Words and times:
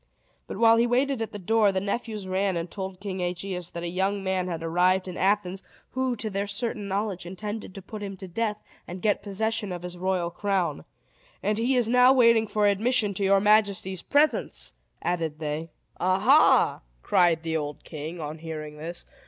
But, 0.47 0.57
while 0.57 0.77
he 0.77 0.87
waited 0.87 1.21
at 1.21 1.31
the 1.31 1.37
door, 1.37 1.71
the 1.71 1.79
nephews 1.79 2.25
ran 2.27 2.57
and 2.57 2.71
told 2.71 2.99
King 2.99 3.21
Aegeus 3.21 3.69
that 3.69 3.83
a 3.83 3.87
young 3.87 4.23
man 4.23 4.47
had 4.47 4.63
arrived 4.63 5.07
in 5.07 5.15
Athens, 5.15 5.61
who, 5.91 6.15
to 6.15 6.27
their 6.27 6.47
certain 6.47 6.87
knowledge, 6.87 7.27
intended 7.27 7.75
to 7.75 7.83
put 7.83 8.01
him 8.01 8.17
to 8.17 8.27
death, 8.27 8.57
and 8.87 9.03
get 9.03 9.21
possession 9.21 9.71
of 9.71 9.83
his 9.83 9.99
royal 9.99 10.31
crown. 10.31 10.85
"And 11.43 11.59
he 11.59 11.75
is 11.75 11.87
now 11.87 12.13
waiting 12.13 12.47
for 12.47 12.65
admission 12.65 13.13
to 13.13 13.23
your 13.23 13.39
majesty's 13.41 14.01
presence," 14.01 14.73
added 15.03 15.37
they. 15.37 15.69
"Aha!" 15.99 16.81
cried 17.03 17.43
the 17.43 17.55
old 17.55 17.83
king, 17.83 18.19
on 18.19 18.39
hearing 18.39 18.77
this. 18.77 19.05